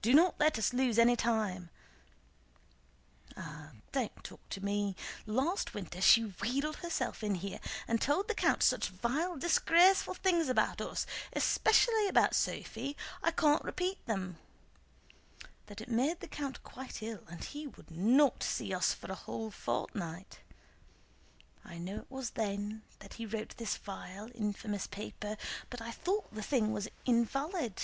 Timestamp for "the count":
8.28-8.62, 16.20-16.62